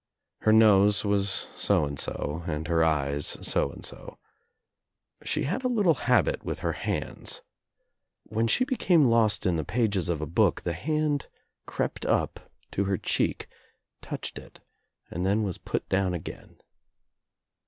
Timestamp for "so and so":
1.29-2.43, 3.39-4.17